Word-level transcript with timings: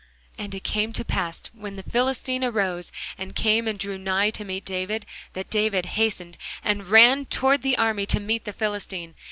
And 0.35 0.55
it 0.55 0.63
came 0.63 0.93
to 0.93 1.05
pass, 1.05 1.43
when 1.53 1.75
the 1.75 1.83
Philistine 1.83 2.43
arose, 2.43 2.91
and 3.19 3.35
came 3.35 3.67
and 3.67 3.77
drew 3.77 3.99
nigh 3.99 4.31
to 4.31 4.43
meet 4.43 4.65
David, 4.65 5.05
that 5.33 5.51
David 5.51 5.85
hasted, 5.93 6.39
and 6.63 6.87
ran 6.87 7.25
toward 7.25 7.61
the 7.61 7.77
army 7.77 8.07
to 8.07 8.19
meet 8.19 8.45
the 8.45 8.51
Philistine. 8.53 9.13